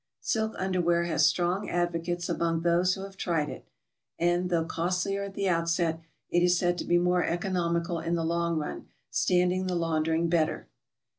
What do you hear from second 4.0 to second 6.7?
and, though costlier at the outset, is